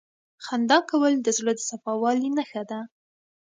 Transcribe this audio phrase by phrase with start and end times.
[0.45, 2.79] •خندا کول د زړه د صفا والي نښه ده.